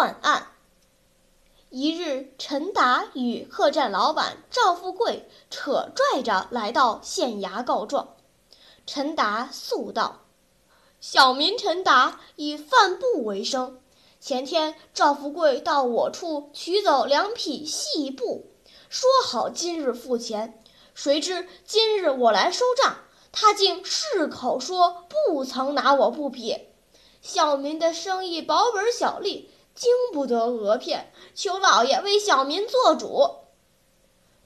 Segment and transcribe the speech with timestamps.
[0.00, 0.46] 断案。
[1.68, 8.16] 一日，陈达与客栈老板赵富贵扯拽着来到县衙告状。
[8.86, 10.22] 陈达诉道
[11.02, 13.78] ：“小民陈达以贩布为生，
[14.18, 18.46] 前天赵富贵到我处取走两匹细布，
[18.88, 22.96] 说好今日付钱，谁知今日我来收账，
[23.32, 26.56] 他竟矢口说不曾拿我布匹。
[27.20, 29.50] 小民的生意保本小利，
[29.80, 33.36] 经不得讹骗，求老爷为小民做主。”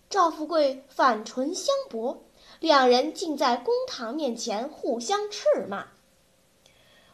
[0.09, 2.23] 赵富贵反唇相驳。
[2.61, 5.89] 两人竟在公堂面前互相斥骂。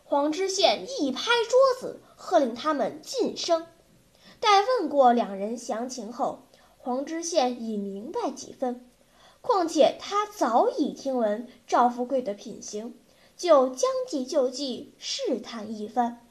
[0.05, 3.67] 黄知县一拍桌子，喝令他们噤声。
[4.39, 6.43] 待问过两人详情后，
[6.77, 8.89] 黄知县已明白几分。
[9.41, 12.95] 况且他早已听闻赵富贵的品行，
[13.37, 16.30] 就将计就计，试探一番。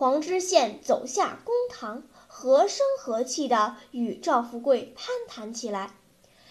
[0.00, 5.94] 黄知县走下公堂，和声和气地与赵富贵攀谈起来。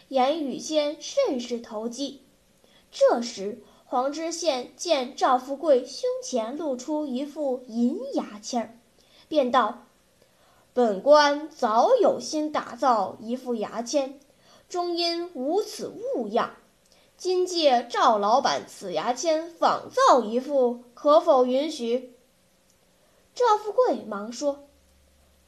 [0.09, 2.21] 言语间甚是投机。
[2.91, 8.79] 这时，黄知县见赵富贵胸前露出一副银牙签，
[9.27, 9.87] 便道
[10.75, 14.19] ：“本官早有心打造一副牙签，
[14.69, 16.53] 终因无此物样。
[17.17, 22.13] 今借赵老板此牙签仿造一副，可否允许？”
[23.39, 24.67] 赵富贵忙说：“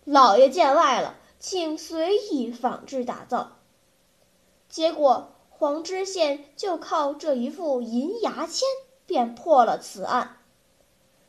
[0.06, 3.58] 老爷见外了，请随意仿制打造。”
[4.72, 8.66] 结果，黄知县就靠这一副银牙签
[9.06, 10.38] 便破了此案。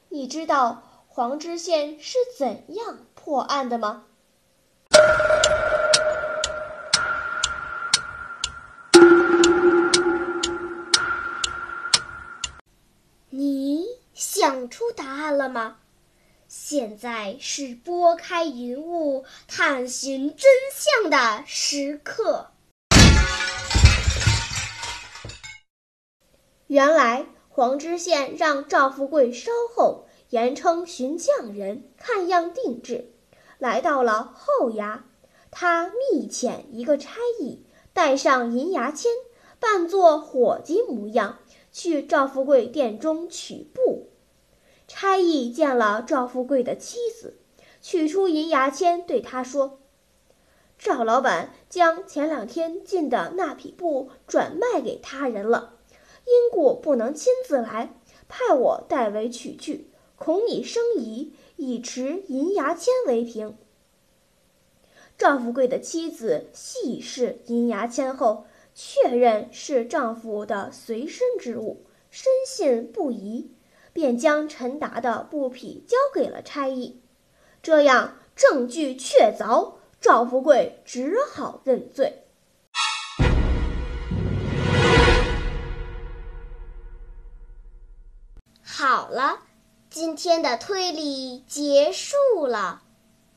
[0.09, 4.05] 你知道黄知县是怎样破案的吗？
[13.31, 13.84] 你
[14.15, 15.79] 想出答案了吗？
[16.55, 22.51] 现在是拨开云雾探寻真相的时刻。
[26.67, 33.15] 原来黄知县让赵富贵稍后，言称寻匠人，看样定制。
[33.57, 34.99] 来到了后衙，
[35.51, 37.65] 他密遣一个差役，
[37.95, 39.11] 带上银牙签，
[39.59, 41.39] 扮作伙计模样，
[41.73, 44.02] 去赵富贵店中取布。
[44.95, 47.39] 差役见了赵富贵的妻子，
[47.81, 49.81] 取出银牙签，对他说
[50.79, 55.79] ：“赵老板将前两天进的那匹布转卖给他人了。”
[56.29, 57.99] 因故不能亲自来，
[58.29, 63.57] 派我代为取去，恐你生疑，以持银牙签为凭。
[65.17, 73.51] 赵富贵的妻子细视银牙签后，确认是丈夫的随身之物，深信不疑，
[73.93, 77.03] 便将陈达的布匹交给了差役。
[77.63, 82.25] 这样证据确凿，赵富贵只好认罪。
[88.65, 89.41] 好了，
[89.91, 92.83] 今天的推理结束了。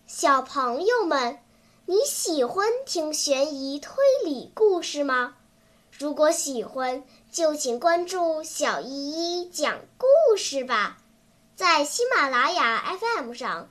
[0.07, 1.39] 小朋友们，
[1.85, 3.93] 你喜欢听悬疑推
[4.23, 5.35] 理故事吗？
[5.97, 10.97] 如果喜欢，就请关注小依依讲故事吧。
[11.55, 13.69] 在喜马拉雅 FM 上，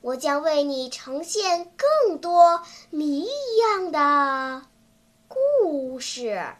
[0.00, 4.62] 我将为你呈现更多谜一样的
[5.28, 6.54] 故事。